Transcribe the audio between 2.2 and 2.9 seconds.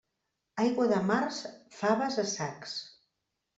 a sacs.